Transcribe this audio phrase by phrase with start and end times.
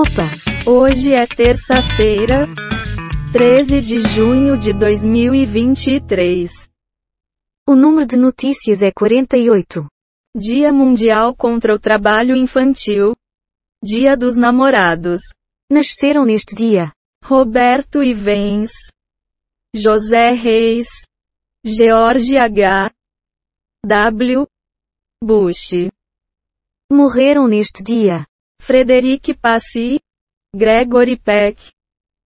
[0.00, 0.24] Opa!
[0.66, 2.46] Hoje é terça-feira,
[3.34, 6.50] 13 de junho de 2023.
[7.68, 9.86] O número de notícias é 48.
[10.34, 13.14] Dia Mundial contra o Trabalho Infantil.
[13.84, 15.20] Dia dos Namorados.
[15.70, 16.90] Nasceram neste dia
[17.22, 18.70] Roberto Ivens.
[19.76, 20.86] José Reis.
[21.62, 22.90] George H.
[23.84, 24.46] W.
[25.22, 25.90] Bush.
[26.90, 28.24] Morreram neste dia
[28.60, 29.98] Frederic Passy.
[30.54, 31.58] Gregory Peck.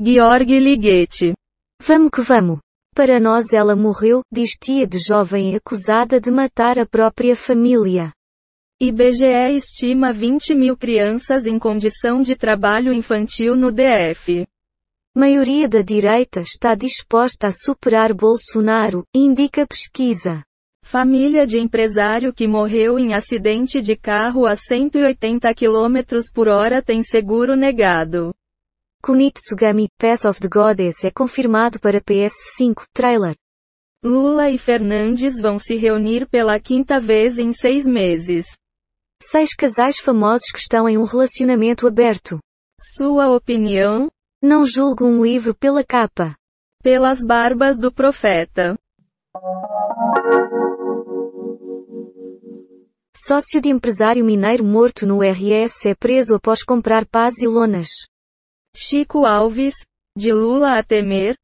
[0.00, 1.34] Georg Ligeti.
[1.82, 2.60] Vamos que vamos.
[2.94, 8.12] Para nós ela morreu, diz tia de jovem acusada de matar a própria família.
[8.80, 14.46] IBGE estima 20 mil crianças em condição de trabalho infantil no DF.
[15.14, 20.44] Maioria da direita está disposta a superar Bolsonaro, indica pesquisa.
[20.82, 27.02] Família de empresário que morreu em acidente de carro a 180 km por hora tem
[27.02, 28.34] seguro negado.
[29.02, 33.34] Kunitsugami, Path of the Goddess é confirmado para PS5, trailer.
[34.04, 38.46] Lula e Fernandes vão se reunir pela quinta vez em seis meses.
[39.22, 42.38] Seis casais famosos que estão em um relacionamento aberto.
[42.80, 44.10] Sua opinião?
[44.42, 46.34] Não julgo um livro pela capa.
[46.82, 48.74] Pelas barbas do profeta.
[53.16, 57.88] Sócio de empresário mineiro morto no RS é preso após comprar pás e lonas.
[58.74, 59.74] Chico Alves,
[60.16, 61.36] de Lula a temer.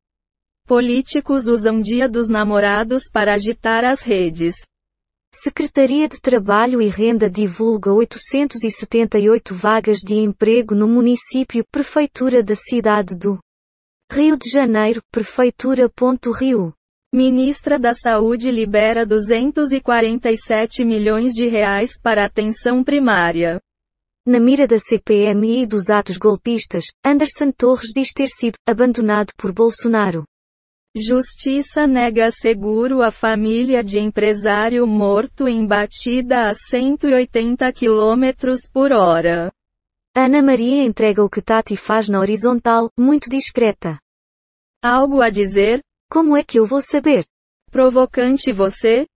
[0.65, 4.55] Políticos usam Dia dos Namorados para agitar as redes.
[5.35, 13.19] Secretaria de Trabalho e Renda divulga 878 vagas de emprego no município Prefeitura da cidade
[13.19, 13.41] do
[14.11, 15.91] Rio de Janeiro, Prefeitura.
[16.39, 16.73] Rio.
[17.13, 23.61] Ministra da Saúde libera 247 milhões de reais para atenção primária.
[24.27, 29.53] Na mira da CPMI e dos atos golpistas, Anderson Torres diz ter sido abandonado por
[29.53, 30.25] Bolsonaro.
[30.97, 39.53] Justiça nega seguro à família de empresário morto em batida a 180 km por hora.
[40.15, 43.99] Ana Maria entrega o que Tati faz na horizontal, muito discreta.
[44.83, 45.81] Algo a dizer?
[46.09, 47.27] Como é que eu vou saber?
[47.71, 49.07] Provocante você?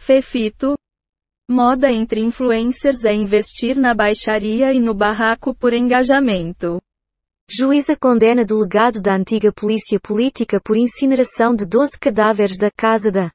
[0.00, 0.74] Fefito.
[1.48, 6.80] Moda entre influencers é investir na baixaria e no barraco por engajamento.
[7.48, 13.30] Juíza condena delegado da antiga polícia política por incineração de 12 cadáveres da Casa da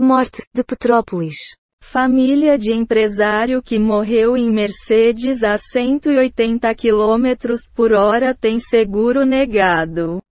[0.00, 1.36] Morte, de Petrópolis.
[1.84, 10.22] Família de empresário que morreu em Mercedes a 180 km por hora tem seguro negado.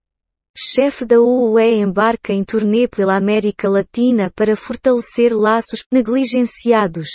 [0.57, 7.09] Chefe da UUE embarca em turnê pela América Latina para fortalecer laços negligenciados.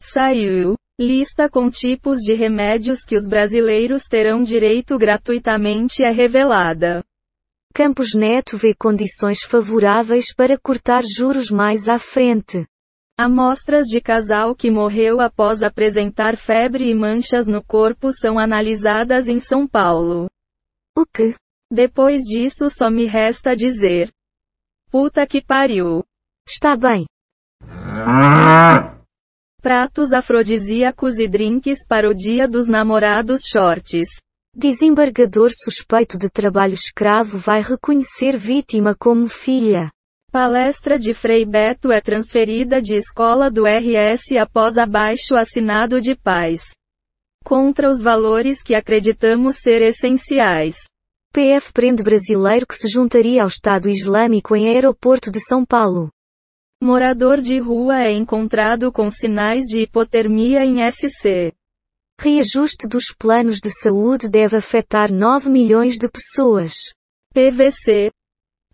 [0.00, 0.76] Saiu.
[1.00, 7.02] Lista com tipos de remédios que os brasileiros terão direito gratuitamente é revelada.
[7.74, 12.64] Campos Neto vê condições favoráveis para cortar juros mais à frente.
[13.16, 19.38] Amostras de casal que morreu após apresentar febre e manchas no corpo são analisadas em
[19.38, 20.28] São Paulo.
[20.98, 21.36] O que?
[21.72, 24.10] Depois disso só me resta dizer.
[24.90, 26.02] Puta que pariu.
[26.44, 27.06] Está bem.
[29.62, 34.08] Pratos afrodisíacos e drinks para o Dia dos Namorados Shorts.
[34.52, 39.88] Desembargador suspeito de trabalho escravo vai reconhecer vítima como filha.
[40.34, 46.60] Palestra de Frei Beto é transferida de escola do RS após abaixo assinado de paz.
[47.44, 50.74] Contra os valores que acreditamos ser essenciais.
[51.32, 56.10] PF prende brasileiro que se juntaria ao Estado Islâmico em aeroporto de São Paulo.
[56.82, 61.52] Morador de rua é encontrado com sinais de hipotermia em SC.
[62.20, 66.72] Reajuste dos planos de saúde deve afetar 9 milhões de pessoas.
[67.32, 68.10] PVC.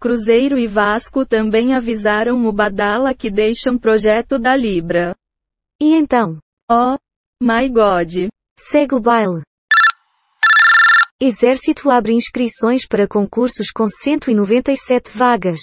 [0.01, 5.15] Cruzeiro e Vasco também avisaram o Badala que deixam projeto da Libra.
[5.79, 6.39] E então?
[6.71, 6.97] Oh,
[7.43, 8.29] my God.
[8.59, 9.43] Segue o baile.
[11.21, 15.61] Exército abre inscrições para concursos com 197 vagas.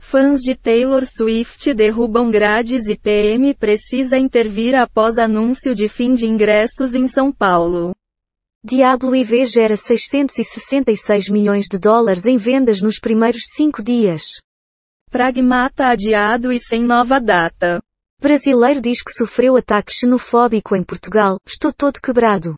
[0.00, 6.26] Fãs de Taylor Swift derrubam grades e PM precisa intervir após anúncio de fim de
[6.26, 7.92] ingressos em São Paulo.
[8.64, 14.40] Diablo IV gera 666 milhões de dólares em vendas nos primeiros cinco dias.
[15.10, 17.82] Pragmata adiado e sem nova data.
[18.20, 22.54] Brasileiro diz que sofreu ataque xenofóbico em Portugal, estou todo quebrado.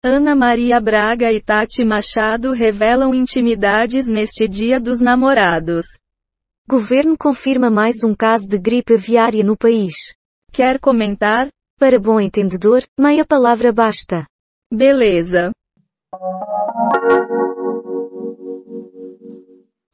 [0.00, 5.86] Ana Maria Braga e Tati Machado revelam intimidades neste Dia dos Namorados.
[6.68, 10.14] Governo confirma mais um caso de gripe aviária no país.
[10.52, 11.48] Quer comentar?
[11.80, 14.24] Para bom entendedor, meia palavra basta.
[14.72, 15.52] Beleza.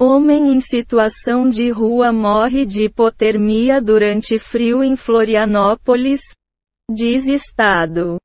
[0.00, 6.22] Homem em situação de rua morre de hipotermia durante frio em Florianópolis.
[6.90, 8.16] Diz Estado.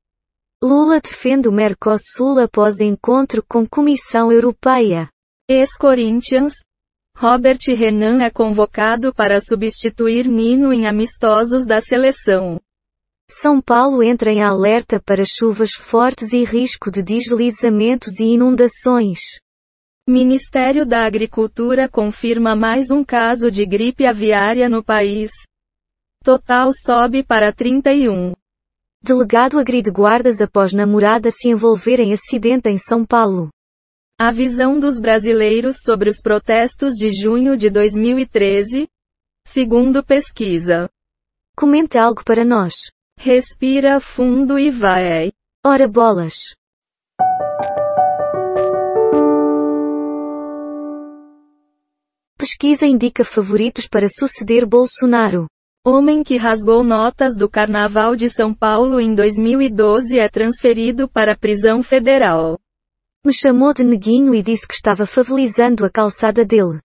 [0.64, 5.08] Lula defende o Mercosul após encontro com Comissão Europeia.
[5.50, 6.54] Ex-Corinthians.
[7.14, 12.58] Robert Renan é convocado para substituir Nino em amistosos da seleção.
[13.30, 19.18] São Paulo entra em alerta para chuvas fortes e risco de deslizamentos e inundações.
[20.08, 25.30] Ministério da Agricultura confirma mais um caso de gripe aviária no país.
[26.24, 28.32] Total sobe para 31.
[29.02, 33.50] Delegado agride guardas após namorada se envolver em acidente em São Paulo.
[34.18, 38.88] A visão dos brasileiros sobre os protestos de junho de 2013?
[39.46, 40.88] Segundo pesquisa.
[41.54, 42.74] Comente algo para nós.
[43.20, 45.32] Respira fundo e vai.
[45.66, 46.54] Ora bolas.
[52.38, 55.48] Pesquisa indica favoritos para suceder Bolsonaro.
[55.84, 61.36] Homem que rasgou notas do Carnaval de São Paulo em 2012 é transferido para a
[61.36, 62.56] prisão federal.
[63.26, 66.78] Me chamou de neguinho e disse que estava favelizando a calçada dele.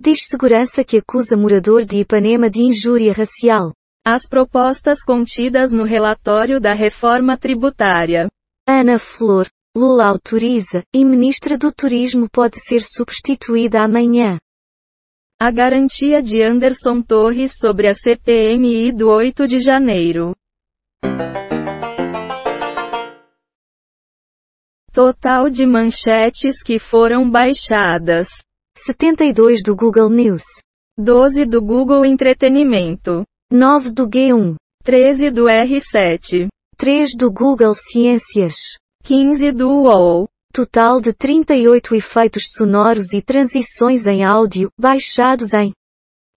[0.00, 3.72] Diz segurança que acusa morador de Ipanema de injúria racial.
[4.06, 8.28] As propostas contidas no relatório da reforma tributária.
[8.68, 14.36] Ana Flor, Lula autoriza, e ministra do Turismo pode ser substituída amanhã.
[15.40, 20.36] A garantia de Anderson Torres sobre a CPMI do 8 de janeiro.
[24.92, 28.28] Total de manchetes que foram baixadas:
[28.76, 30.44] 72 do Google News,
[30.98, 33.24] 12 do Google Entretenimento,
[33.56, 38.56] 9 do G1, 13 do R7, 3 do Google Ciências,
[39.04, 40.28] 15 do UOL.
[40.52, 45.72] Total de 38 efeitos sonoros e transições em áudio, baixados em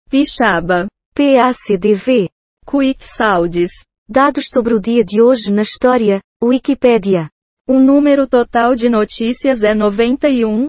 [0.08, 2.28] Pixaba, PACDV.
[2.64, 3.72] Quick Sounds.
[4.08, 7.28] Dados sobre o dia de hoje na história, Wikipédia.
[7.66, 10.68] O número total de notícias é 91.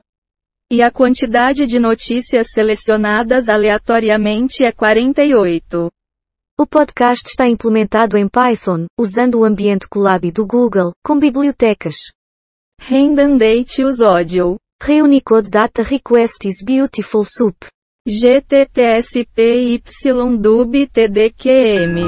[0.72, 5.92] E a quantidade de notícias selecionadas aleatoriamente é 48.
[6.62, 11.96] O podcast está implementado em Python, usando o ambiente Colab do Google, com bibliotecas.
[12.82, 14.58] Redundate audio.
[14.84, 17.56] Reunicode Data Request is Beautiful Soup.
[18.06, 18.68] GTTSPYDUB
[20.88, 22.02] TDQM.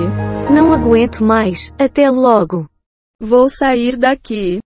[0.54, 2.70] Não aguento mais, até logo.
[3.22, 4.60] Vou sair daqui.